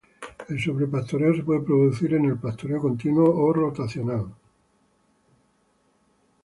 El 0.49 0.59
sobrepastoreo 0.59 1.35
se 1.35 1.43
puede 1.43 1.59
producir 1.59 2.15
en 2.15 2.25
el 2.25 2.39
pastoreo 2.39 2.81
continuo 2.81 3.29
o 3.39 3.53
rotacional. 3.53 4.25